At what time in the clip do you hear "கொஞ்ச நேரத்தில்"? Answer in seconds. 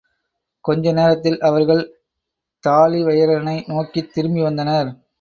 0.65-1.37